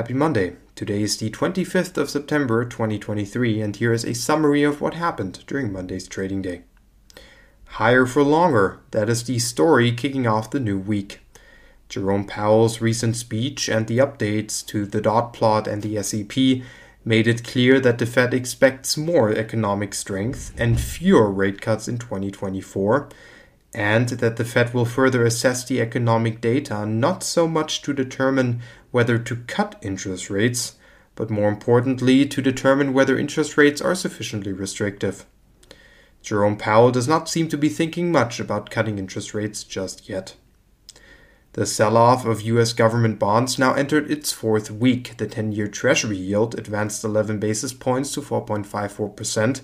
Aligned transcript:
Happy 0.00 0.14
Monday. 0.14 0.56
Today 0.76 1.02
is 1.02 1.18
the 1.18 1.28
25th 1.28 1.98
of 1.98 2.08
September 2.08 2.64
2023, 2.64 3.60
and 3.60 3.76
here 3.76 3.92
is 3.92 4.02
a 4.02 4.14
summary 4.14 4.62
of 4.62 4.80
what 4.80 4.94
happened 4.94 5.44
during 5.46 5.70
Monday's 5.70 6.08
trading 6.08 6.40
day. 6.40 6.62
Higher 7.72 8.06
for 8.06 8.22
longer. 8.22 8.80
That 8.92 9.10
is 9.10 9.24
the 9.24 9.38
story 9.38 9.92
kicking 9.92 10.26
off 10.26 10.50
the 10.50 10.58
new 10.58 10.78
week. 10.78 11.20
Jerome 11.90 12.24
Powell's 12.24 12.80
recent 12.80 13.14
speech 13.14 13.68
and 13.68 13.86
the 13.86 13.98
updates 13.98 14.64
to 14.68 14.86
the 14.86 15.02
dot 15.02 15.34
plot 15.34 15.68
and 15.68 15.82
the 15.82 16.02
SEP 16.02 16.64
made 17.04 17.28
it 17.28 17.44
clear 17.44 17.78
that 17.78 17.98
the 17.98 18.06
Fed 18.06 18.32
expects 18.32 18.96
more 18.96 19.30
economic 19.30 19.92
strength 19.92 20.54
and 20.56 20.80
fewer 20.80 21.30
rate 21.30 21.60
cuts 21.60 21.88
in 21.88 21.98
2024 21.98 23.10
and 23.74 24.08
that 24.08 24.36
the 24.36 24.44
Fed 24.44 24.74
will 24.74 24.84
further 24.84 25.24
assess 25.24 25.64
the 25.64 25.80
economic 25.80 26.40
data 26.40 26.84
not 26.84 27.22
so 27.22 27.46
much 27.46 27.82
to 27.82 27.92
determine 27.92 28.60
whether 28.90 29.18
to 29.18 29.36
cut 29.46 29.76
interest 29.82 30.30
rates, 30.30 30.76
but 31.14 31.30
more 31.30 31.48
importantly, 31.48 32.26
to 32.26 32.42
determine 32.42 32.92
whether 32.92 33.18
interest 33.18 33.56
rates 33.56 33.80
are 33.80 33.94
sufficiently 33.94 34.52
restrictive. 34.52 35.26
Jerome 36.22 36.56
Powell 36.56 36.90
does 36.90 37.08
not 37.08 37.28
seem 37.28 37.48
to 37.48 37.58
be 37.58 37.68
thinking 37.68 38.12
much 38.12 38.40
about 38.40 38.70
cutting 38.70 38.98
interest 38.98 39.32
rates 39.32 39.64
just 39.64 40.08
yet. 40.08 40.34
The 41.54 41.66
sell 41.66 41.96
off 41.96 42.26
of 42.26 42.42
US 42.42 42.72
government 42.72 43.18
bonds 43.18 43.58
now 43.58 43.74
entered 43.74 44.10
its 44.10 44.30
fourth 44.30 44.70
week. 44.70 45.16
The 45.16 45.26
10 45.26 45.52
year 45.52 45.66
Treasury 45.66 46.16
yield 46.16 46.56
advanced 46.56 47.02
11 47.02 47.40
basis 47.40 47.72
points 47.72 48.12
to 48.14 48.20
4.54%, 48.20 49.62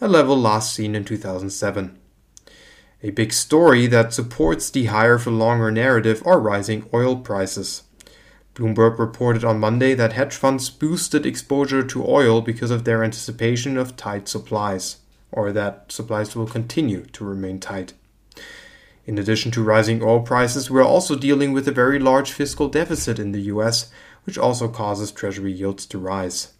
a 0.00 0.08
level 0.08 0.40
last 0.40 0.72
seen 0.72 0.94
in 0.94 1.04
2007. 1.04 1.98
A 3.02 3.10
big 3.10 3.32
story 3.32 3.86
that 3.88 4.14
supports 4.14 4.70
the 4.70 4.86
higher 4.86 5.18
for 5.18 5.30
longer 5.30 5.70
narrative 5.70 6.22
are 6.24 6.40
rising 6.40 6.88
oil 6.94 7.16
prices. 7.16 7.82
Bloomberg 8.56 8.98
reported 8.98 9.44
on 9.44 9.60
Monday 9.60 9.92
that 9.92 10.14
hedge 10.14 10.34
funds 10.34 10.70
boosted 10.70 11.26
exposure 11.26 11.82
to 11.82 12.08
oil 12.08 12.40
because 12.40 12.70
of 12.70 12.84
their 12.84 13.04
anticipation 13.04 13.76
of 13.76 13.96
tight 13.96 14.28
supplies, 14.28 14.96
or 15.30 15.52
that 15.52 15.92
supplies 15.92 16.34
will 16.34 16.46
continue 16.46 17.04
to 17.12 17.24
remain 17.24 17.60
tight. 17.60 17.92
In 19.04 19.18
addition 19.18 19.50
to 19.52 19.62
rising 19.62 20.02
oil 20.02 20.22
prices, 20.22 20.70
we 20.70 20.80
are 20.80 20.84
also 20.84 21.14
dealing 21.14 21.52
with 21.52 21.68
a 21.68 21.72
very 21.72 21.98
large 21.98 22.32
fiscal 22.32 22.68
deficit 22.68 23.18
in 23.18 23.32
the 23.32 23.42
US, 23.42 23.90
which 24.24 24.38
also 24.38 24.68
causes 24.68 25.12
Treasury 25.12 25.52
yields 25.52 25.84
to 25.86 25.98
rise. 25.98 26.54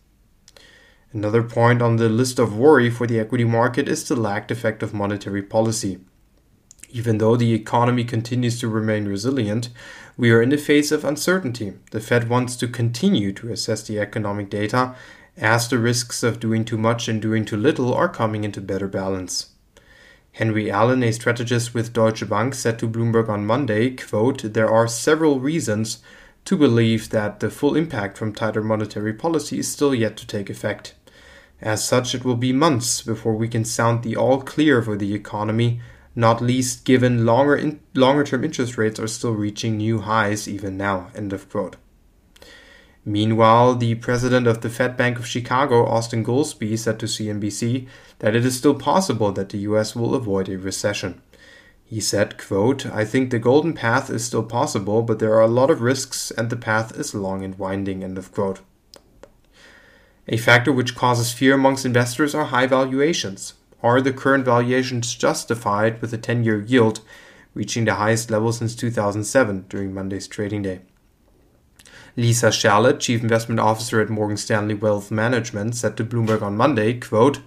Another 1.14 1.42
point 1.42 1.80
on 1.80 1.96
the 1.96 2.10
list 2.10 2.38
of 2.38 2.58
worry 2.58 2.90
for 2.90 3.06
the 3.06 3.18
equity 3.18 3.44
market 3.44 3.88
is 3.88 4.06
the 4.06 4.16
lagged 4.16 4.50
effect 4.50 4.82
of 4.82 4.92
monetary 4.92 5.42
policy. 5.42 6.00
Even 6.96 7.18
though 7.18 7.36
the 7.36 7.52
economy 7.52 8.04
continues 8.04 8.58
to 8.58 8.68
remain 8.68 9.04
resilient, 9.04 9.68
we 10.16 10.30
are 10.30 10.40
in 10.40 10.48
the 10.48 10.56
face 10.56 10.90
of 10.90 11.04
uncertainty. 11.04 11.74
The 11.90 12.00
Fed 12.00 12.30
wants 12.30 12.56
to 12.56 12.66
continue 12.66 13.34
to 13.34 13.52
assess 13.52 13.82
the 13.82 14.00
economic 14.00 14.48
data 14.48 14.94
as 15.36 15.68
the 15.68 15.78
risks 15.78 16.22
of 16.22 16.40
doing 16.40 16.64
too 16.64 16.78
much 16.78 17.06
and 17.06 17.20
doing 17.20 17.44
too 17.44 17.58
little 17.58 17.92
are 17.92 18.08
coming 18.08 18.44
into 18.44 18.62
better 18.62 18.88
balance. 18.88 19.50
Henry 20.32 20.70
Allen, 20.70 21.02
a 21.02 21.12
strategist 21.12 21.74
with 21.74 21.92
Deutsche 21.92 22.26
Bank, 22.26 22.54
said 22.54 22.78
to 22.78 22.88
Bloomberg 22.88 23.28
on 23.28 23.44
Monday, 23.44 23.90
quote, 23.90 24.54
There 24.54 24.70
are 24.70 24.88
several 24.88 25.38
reasons 25.38 25.98
to 26.46 26.56
believe 26.56 27.10
that 27.10 27.40
the 27.40 27.50
full 27.50 27.76
impact 27.76 28.16
from 28.16 28.32
tighter 28.32 28.62
monetary 28.62 29.12
policy 29.12 29.58
is 29.58 29.70
still 29.70 29.94
yet 29.94 30.16
to 30.16 30.26
take 30.26 30.48
effect. 30.48 30.94
As 31.60 31.86
such, 31.86 32.14
it 32.14 32.24
will 32.24 32.36
be 32.36 32.54
months 32.54 33.02
before 33.02 33.34
we 33.34 33.48
can 33.48 33.66
sound 33.66 34.02
the 34.02 34.16
all 34.16 34.40
clear 34.40 34.80
for 34.80 34.96
the 34.96 35.12
economy 35.12 35.82
not 36.16 36.40
least 36.40 36.86
given 36.86 37.26
longer 37.26 37.54
in, 37.54 37.78
longer 37.94 38.24
term 38.24 38.42
interest 38.42 38.78
rates 38.78 38.98
are 38.98 39.06
still 39.06 39.32
reaching 39.32 39.76
new 39.76 40.00
highs 40.00 40.48
even 40.48 40.76
now. 40.76 41.08
End 41.14 41.32
of 41.32 41.48
quote. 41.50 41.76
Meanwhile, 43.04 43.76
the 43.76 43.94
president 43.96 44.48
of 44.48 44.62
the 44.62 44.70
Fed 44.70 44.96
Bank 44.96 45.18
of 45.18 45.26
Chicago, 45.28 45.86
Austin 45.86 46.24
Goolsbee, 46.24 46.76
said 46.76 46.98
to 46.98 47.06
CNBC 47.06 47.86
that 48.18 48.34
it 48.34 48.44
is 48.44 48.56
still 48.56 48.74
possible 48.74 49.30
that 49.30 49.50
the 49.50 49.58
US 49.58 49.94
will 49.94 50.14
avoid 50.14 50.48
a 50.48 50.58
recession. 50.58 51.20
He 51.84 52.00
said, 52.00 52.36
quote, 52.36 52.84
I 52.86 53.04
think 53.04 53.30
the 53.30 53.38
golden 53.38 53.74
path 53.74 54.10
is 54.10 54.24
still 54.24 54.42
possible, 54.42 55.02
but 55.02 55.20
there 55.20 55.34
are 55.34 55.42
a 55.42 55.46
lot 55.46 55.70
of 55.70 55.82
risks 55.82 56.32
and 56.32 56.50
the 56.50 56.56
path 56.56 56.98
is 56.98 57.14
long 57.14 57.44
and 57.44 57.56
winding, 57.56 58.02
end 58.02 58.18
of 58.18 58.32
quote. 58.32 58.60
A 60.26 60.36
factor 60.36 60.72
which 60.72 60.96
causes 60.96 61.32
fear 61.32 61.54
amongst 61.54 61.86
investors 61.86 62.34
are 62.34 62.46
high 62.46 62.66
valuations. 62.66 63.52
Are 63.82 64.00
the 64.00 64.12
current 64.12 64.44
valuations 64.44 65.14
justified 65.14 66.00
with 66.00 66.12
a 66.12 66.18
10 66.18 66.44
year 66.44 66.60
yield 66.60 67.00
reaching 67.54 67.84
the 67.84 67.94
highest 67.94 68.30
level 68.30 68.52
since 68.52 68.74
2007 68.74 69.66
during 69.68 69.92
Monday's 69.92 70.28
trading 70.28 70.62
day? 70.62 70.80
Lisa 72.16 72.48
Shallett, 72.48 72.98
Chief 72.98 73.22
Investment 73.22 73.60
Officer 73.60 74.00
at 74.00 74.08
Morgan 74.08 74.38
Stanley 74.38 74.74
Wealth 74.74 75.10
Management, 75.10 75.76
said 75.76 75.96
to 75.96 76.04
Bloomberg 76.04 76.40
on 76.40 76.56
Monday, 76.56 76.94
quote, 76.98 77.40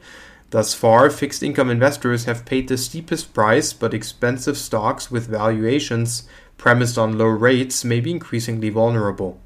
Thus 0.52 0.74
far, 0.74 1.10
fixed 1.10 1.44
income 1.44 1.70
investors 1.70 2.26
have 2.26 2.46
paid 2.46 2.68
the 2.68 2.78
steepest 2.78 3.34
price, 3.34 3.74
but 3.74 3.94
expensive 3.94 4.58
stocks 4.58 5.10
with 5.10 5.28
valuations 5.28 6.28
premised 6.58 6.98
on 6.98 7.18
low 7.18 7.26
rates 7.26 7.84
may 7.84 8.00
be 8.00 8.12
increasingly 8.12 8.70
vulnerable. 8.70 9.40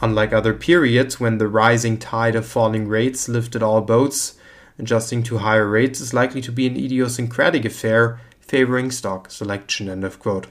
Unlike 0.00 0.32
other 0.32 0.54
periods 0.54 1.18
when 1.18 1.38
the 1.38 1.48
rising 1.48 1.96
tide 1.96 2.34
of 2.34 2.46
falling 2.46 2.88
rates 2.88 3.28
lifted 3.28 3.62
all 3.62 3.80
boats, 3.80 4.34
Adjusting 4.82 5.22
to 5.22 5.38
higher 5.38 5.68
rates 5.68 6.00
is 6.00 6.12
likely 6.12 6.40
to 6.40 6.50
be 6.50 6.66
an 6.66 6.76
idiosyncratic 6.76 7.64
affair 7.64 8.20
favoring 8.40 8.90
stock 8.90 9.30
selection. 9.30 9.88
End 9.88 10.02
of 10.02 10.18
quote. 10.18 10.48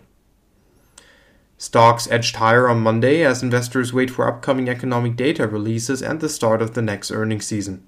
Stocks 1.58 2.10
edged 2.10 2.38
higher 2.38 2.70
on 2.70 2.80
Monday 2.80 3.24
as 3.24 3.44
investors 3.44 3.92
wait 3.92 4.10
for 4.10 4.26
upcoming 4.26 4.70
economic 4.70 5.18
data 5.18 5.46
releases 5.48 6.02
and 6.02 6.22
the 6.22 6.30
start 6.30 6.62
of 6.62 6.76
the 6.76 6.82
next 6.82 7.12
earnings 7.12 7.46
season. 7.46 7.86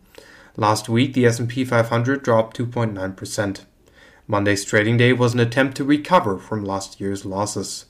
Last 0.57 0.89
week, 0.89 1.13
the 1.13 1.25
S&P 1.25 1.63
500 1.63 2.21
dropped 2.21 2.57
2.9%. 2.57 3.61
Monday's 4.27 4.65
trading 4.65 4.97
day 4.97 5.13
was 5.13 5.33
an 5.33 5.39
attempt 5.39 5.77
to 5.77 5.85
recover 5.85 6.37
from 6.37 6.65
last 6.65 6.99
year's 6.99 7.23
losses. 7.23 7.85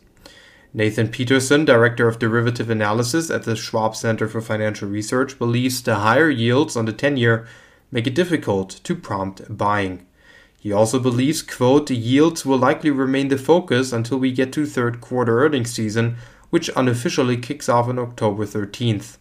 Nathan 0.75 1.07
Peterson, 1.07 1.65
director 1.65 2.07
of 2.07 2.19
derivative 2.19 2.69
analysis 2.69 3.31
at 3.31 3.43
the 3.43 3.55
Schwab 3.55 3.95
Center 3.95 4.27
for 4.27 4.41
Financial 4.41 4.87
Research, 4.87 5.39
believes 5.39 5.81
the 5.81 5.95
higher 5.95 6.29
yields 6.29 6.75
on 6.75 6.85
the 6.85 6.93
10-year 6.93 7.47
make 7.93 8.07
it 8.07 8.15
difficult 8.15 8.71
to 8.83 8.95
prompt 8.95 9.55
buying. 9.55 10.03
He 10.59 10.73
also 10.73 10.99
believes, 10.99 11.43
quote, 11.43 11.87
the 11.87 11.95
yields 11.95 12.43
will 12.43 12.57
likely 12.57 12.89
remain 12.89 13.27
the 13.27 13.37
focus 13.37 13.93
until 13.93 14.17
we 14.17 14.31
get 14.31 14.51
to 14.53 14.65
third 14.65 14.99
quarter 14.99 15.45
earnings 15.45 15.71
season, 15.71 16.15
which 16.49 16.71
unofficially 16.75 17.37
kicks 17.37 17.69
off 17.69 17.87
on 17.87 17.99
October 17.99 18.45
13th. 18.45 19.17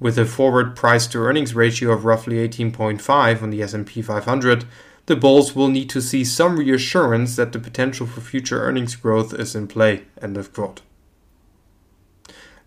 With 0.00 0.18
a 0.18 0.24
forward 0.24 0.74
price 0.74 1.06
to 1.08 1.18
earnings 1.18 1.54
ratio 1.54 1.92
of 1.92 2.04
roughly 2.04 2.36
18.5 2.48 3.40
on 3.40 3.50
the 3.50 3.62
S&P 3.62 4.02
500, 4.02 4.64
the 5.06 5.14
bulls 5.14 5.54
will 5.54 5.68
need 5.68 5.88
to 5.90 6.00
see 6.00 6.24
some 6.24 6.56
reassurance 6.56 7.36
that 7.36 7.52
the 7.52 7.60
potential 7.60 8.06
for 8.06 8.20
future 8.20 8.62
earnings 8.62 8.96
growth 8.96 9.32
is 9.32 9.54
in 9.54 9.68
play. 9.68 10.02
End 10.20 10.36
of 10.36 10.52
quote. 10.52 10.82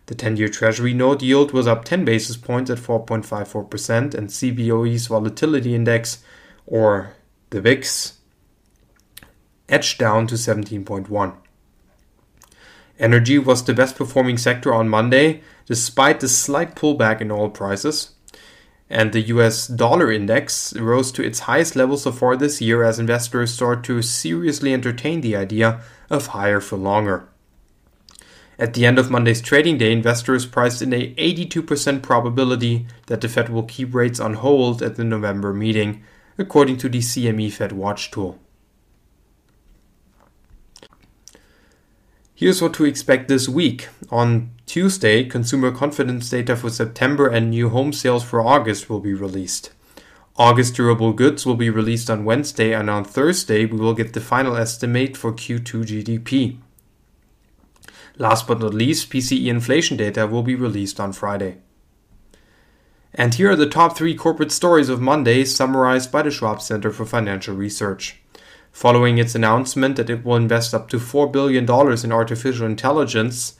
The 0.05 0.15
10 0.15 0.35
year 0.35 0.49
Treasury 0.49 0.93
note 0.93 1.21
yield 1.21 1.53
was 1.53 1.65
up 1.65 1.85
10 1.85 2.03
basis 2.03 2.35
points 2.35 2.69
at 2.69 2.77
4.54%, 2.77 4.13
and 4.13 4.27
CBOE's 4.27 5.07
volatility 5.07 5.73
index, 5.73 6.21
or 6.65 7.13
the 7.51 7.61
VIX, 7.61 8.17
edged 9.73 9.97
down 9.97 10.27
to 10.27 10.35
17.1. 10.35 11.35
Energy 12.99 13.39
was 13.39 13.63
the 13.63 13.73
best 13.73 13.95
performing 13.95 14.37
sector 14.37 14.71
on 14.71 14.87
Monday, 14.87 15.41
despite 15.65 16.19
the 16.19 16.29
slight 16.29 16.75
pullback 16.75 17.21
in 17.21 17.31
oil 17.31 17.49
prices. 17.49 18.11
And 18.87 19.11
the 19.11 19.21
US 19.21 19.67
dollar 19.67 20.11
index 20.11 20.75
rose 20.77 21.11
to 21.13 21.23
its 21.23 21.47
highest 21.49 21.75
level 21.75 21.97
so 21.97 22.11
far 22.11 22.37
this 22.37 22.61
year 22.61 22.83
as 22.83 22.99
investors 22.99 23.51
start 23.51 23.83
to 23.85 24.03
seriously 24.03 24.73
entertain 24.73 25.21
the 25.21 25.35
idea 25.35 25.81
of 26.11 26.27
higher 26.27 26.59
for 26.59 26.77
longer. 26.77 27.27
At 28.59 28.75
the 28.75 28.85
end 28.85 28.99
of 28.99 29.09
Monday's 29.09 29.41
trading 29.41 29.79
day, 29.79 29.91
investors 29.91 30.45
priced 30.45 30.83
in 30.83 30.93
a 30.93 31.15
82% 31.15 32.03
probability 32.03 32.85
that 33.07 33.21
the 33.21 33.27
Fed 33.27 33.49
will 33.49 33.63
keep 33.63 33.95
rates 33.95 34.19
on 34.19 34.35
hold 34.35 34.83
at 34.83 34.95
the 34.95 35.03
November 35.03 35.51
meeting, 35.51 36.03
according 36.37 36.77
to 36.77 36.89
the 36.89 36.99
CME 36.99 37.51
Fed 37.51 37.71
Watch 37.71 38.11
tool. 38.11 38.37
Here's 42.35 42.63
what 42.63 42.73
to 42.75 42.85
expect 42.85 43.27
this 43.27 43.47
week. 43.47 43.89
On 44.09 44.49
Tuesday, 44.65 45.23
consumer 45.23 45.71
confidence 45.71 46.27
data 46.31 46.55
for 46.55 46.71
September 46.71 47.27
and 47.27 47.51
new 47.51 47.69
home 47.69 47.93
sales 47.93 48.23
for 48.23 48.41
August 48.41 48.89
will 48.89 48.99
be 48.99 49.13
released. 49.13 49.71
August 50.35 50.75
durable 50.75 51.13
goods 51.13 51.45
will 51.45 51.55
be 51.55 51.69
released 51.69 52.09
on 52.09 52.25
Wednesday, 52.25 52.73
and 52.73 52.89
on 52.89 53.05
Thursday, 53.05 53.65
we 53.65 53.77
will 53.77 53.93
get 53.93 54.13
the 54.13 54.19
final 54.19 54.57
estimate 54.57 55.15
for 55.15 55.31
Q2 55.31 55.85
GDP. 55.85 56.57
Last 58.17 58.47
but 58.47 58.59
not 58.59 58.73
least, 58.73 59.11
PCE 59.11 59.45
inflation 59.45 59.95
data 59.95 60.25
will 60.25 60.41
be 60.41 60.55
released 60.55 60.99
on 60.99 61.13
Friday. 61.13 61.57
And 63.13 63.35
here 63.35 63.51
are 63.51 63.55
the 63.55 63.69
top 63.69 63.95
three 63.95 64.15
corporate 64.15 64.51
stories 64.51 64.89
of 64.89 64.99
Monday, 64.99 65.45
summarized 65.45 66.11
by 66.11 66.23
the 66.23 66.31
Schwab 66.31 66.63
Center 66.63 66.91
for 66.91 67.05
Financial 67.05 67.55
Research. 67.55 68.22
Following 68.73 69.19
its 69.19 69.35
announcement 69.35 69.95
that 69.97 70.09
it 70.09 70.25
will 70.25 70.35
invest 70.35 70.73
up 70.73 70.89
to 70.89 70.97
$4 70.97 71.31
billion 71.31 71.63
in 71.63 72.11
artificial 72.11 72.65
intelligence, 72.65 73.53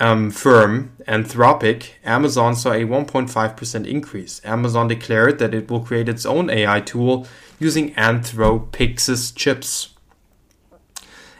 um, 0.00 0.30
firm 0.30 0.96
Anthropic, 1.06 1.90
Amazon 2.02 2.56
saw 2.56 2.72
a 2.72 2.84
1.5% 2.84 3.86
increase. 3.86 4.40
Amazon 4.42 4.88
declared 4.88 5.38
that 5.38 5.54
it 5.54 5.70
will 5.70 5.80
create 5.80 6.08
its 6.08 6.24
own 6.24 6.48
AI 6.48 6.80
tool 6.80 7.26
using 7.58 7.94
Anthropic's 7.94 9.32
chips. 9.32 9.90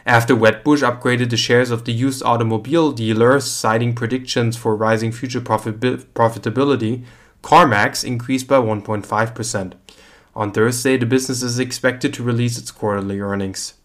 After 0.05 0.35
Wedbush 0.35 0.83
upgraded 0.87 1.31
the 1.31 1.37
shares 1.37 1.71
of 1.71 1.85
the 1.85 1.93
used 1.93 2.21
automobile 2.23 2.91
dealer, 2.91 3.39
citing 3.39 3.95
predictions 3.95 4.55
for 4.55 4.75
rising 4.75 5.11
future 5.11 5.41
profit- 5.41 5.79
profitability, 6.13 7.03
CarMax 7.41 8.03
increased 8.05 8.47
by 8.47 8.57
1.5%. 8.57 9.73
On 10.35 10.51
Thursday, 10.51 10.97
the 10.97 11.05
business 11.05 11.43
is 11.43 11.59
expected 11.59 12.13
to 12.13 12.23
release 12.23 12.57
its 12.57 12.71
quarterly 12.71 13.19
earnings. 13.19 13.75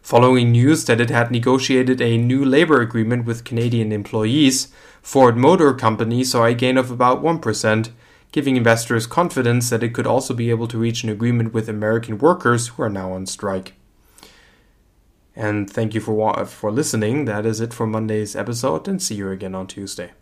Following 0.00 0.50
news 0.52 0.84
that 0.86 1.00
it 1.00 1.10
had 1.10 1.30
negotiated 1.30 2.00
a 2.00 2.18
new 2.18 2.44
labor 2.44 2.80
agreement 2.80 3.24
with 3.24 3.44
Canadian 3.44 3.92
employees, 3.92 4.68
Ford 5.00 5.36
Motor 5.36 5.74
Company 5.74 6.24
saw 6.24 6.44
a 6.44 6.54
gain 6.54 6.76
of 6.76 6.90
about 6.90 7.22
1%, 7.22 7.90
giving 8.32 8.56
investors 8.56 9.06
confidence 9.06 9.70
that 9.70 9.82
it 9.82 9.94
could 9.94 10.06
also 10.06 10.34
be 10.34 10.50
able 10.50 10.66
to 10.68 10.78
reach 10.78 11.04
an 11.04 11.10
agreement 11.10 11.52
with 11.52 11.68
American 11.68 12.18
workers 12.18 12.68
who 12.68 12.82
are 12.82 12.88
now 12.88 13.12
on 13.12 13.26
strike. 13.26 13.74
And 15.34 15.70
thank 15.70 15.94
you 15.94 16.00
for 16.00 16.44
for 16.46 16.70
listening. 16.70 17.24
That 17.24 17.46
is 17.46 17.60
it 17.60 17.72
for 17.72 17.86
Monday's 17.86 18.36
episode 18.36 18.88
and 18.88 19.00
see 19.00 19.14
you 19.14 19.30
again 19.30 19.54
on 19.54 19.66
Tuesday. 19.66 20.12